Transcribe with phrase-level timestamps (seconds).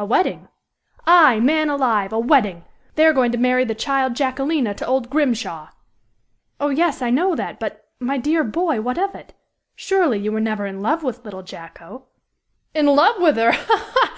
[0.00, 0.48] "A wedding!"
[1.06, 2.12] "Aye, man alive!
[2.12, 2.64] A wedding!
[2.96, 5.68] They are going to marry the child Jacquelina to old Grimshaw."
[6.58, 9.32] "Oh, yes, I know that; but, my dear boy, what of it?
[9.76, 12.06] Surely you were never in love with little Jacko?"
[12.74, 13.52] "In love with her!
[13.52, 13.90] ha!
[13.94, 14.16] ha!